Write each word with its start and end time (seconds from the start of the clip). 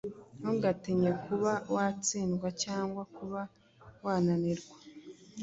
Ntugatinye 0.39 1.11
kuba 1.23 1.51
watsindwa 1.75 2.47
cyangwa 2.63 3.01
kuba 3.15 3.41
wananirwa 4.05 4.75